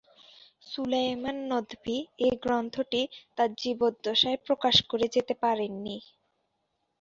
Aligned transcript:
সুলাইমান 0.63 1.37
নদভী 1.51 1.97
এ 2.19 2.39
গ্রন্থটি 2.43 3.01
তার 3.37 3.49
জীবদ্দশায় 3.61 4.39
প্রকাশ 4.45 4.75
করে 4.89 5.05
যেতে 5.15 5.33
পারেননি। 5.43 5.97